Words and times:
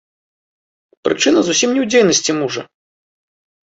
Прычына 1.07 1.39
зусім 1.49 1.69
не 1.77 1.81
ў 1.85 1.93
дзейнасці 1.93 2.31
мужа. 2.41 2.61